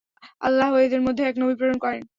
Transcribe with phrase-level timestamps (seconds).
[0.41, 2.01] আল্লাহ এদের মধ্যে এক নবী প্রেরণ করেন।